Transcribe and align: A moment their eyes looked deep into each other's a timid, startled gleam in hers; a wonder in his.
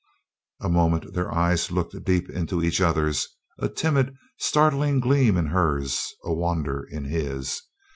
A 0.59 0.67
moment 0.67 1.13
their 1.13 1.31
eyes 1.31 1.69
looked 1.71 1.95
deep 2.05 2.27
into 2.27 2.63
each 2.63 2.81
other's 2.81 3.27
a 3.59 3.69
timid, 3.69 4.15
startled 4.39 4.99
gleam 5.01 5.37
in 5.37 5.45
hers; 5.45 6.11
a 6.23 6.33
wonder 6.33 6.87
in 6.89 7.05
his. 7.05 7.61